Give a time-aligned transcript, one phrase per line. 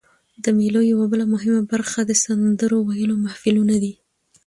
[0.43, 3.93] د مېلو یوه بله مهمه برخه د سندرو ویلو محفلونه دي.